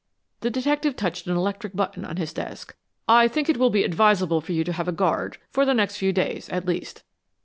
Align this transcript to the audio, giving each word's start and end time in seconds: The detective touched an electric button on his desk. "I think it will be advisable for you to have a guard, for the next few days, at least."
The 0.39 0.49
detective 0.49 0.95
touched 0.95 1.27
an 1.27 1.37
electric 1.37 1.75
button 1.75 2.05
on 2.05 2.17
his 2.17 2.33
desk. 2.33 2.75
"I 3.07 3.27
think 3.27 3.49
it 3.49 3.57
will 3.57 3.69
be 3.69 3.83
advisable 3.83 4.41
for 4.41 4.51
you 4.51 4.63
to 4.63 4.73
have 4.73 4.87
a 4.87 4.91
guard, 4.91 5.37
for 5.51 5.63
the 5.63 5.75
next 5.75 5.97
few 5.97 6.11
days, 6.11 6.49
at 6.49 6.65
least." 6.65 7.03